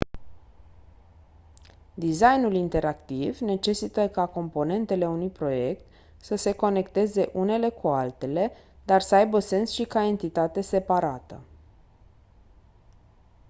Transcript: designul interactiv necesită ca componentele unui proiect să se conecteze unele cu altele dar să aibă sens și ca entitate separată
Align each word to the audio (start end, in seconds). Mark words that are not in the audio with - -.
designul 1.93 2.53
interactiv 2.55 3.37
necesită 3.37 4.09
ca 4.09 4.27
componentele 4.27 5.07
unui 5.07 5.29
proiect 5.29 5.85
să 6.17 6.35
se 6.35 6.51
conecteze 6.53 7.29
unele 7.33 7.69
cu 7.69 7.87
altele 7.87 8.51
dar 8.85 9.01
să 9.01 9.15
aibă 9.15 9.39
sens 9.39 9.71
și 9.71 9.85
ca 9.85 10.03
entitate 10.05 10.61
separată 10.61 11.41